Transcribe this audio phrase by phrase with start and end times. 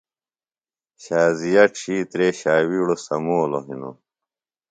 [1.03, 3.95] شازیہ ڇِھیترے شاوِیڑوۡ سمولوۡ ہنوۡ۔